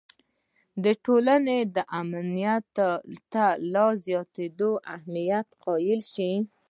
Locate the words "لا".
3.73-3.87